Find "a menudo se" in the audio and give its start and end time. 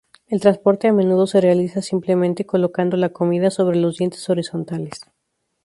0.87-1.41